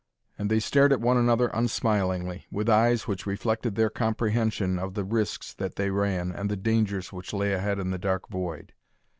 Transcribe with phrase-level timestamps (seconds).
[0.35, 5.03] And they stared at one another unsmilingly, with eyes which reflected their comprehension of the
[5.03, 8.73] risks that they ran and the dangers which lay ahead in the dark void.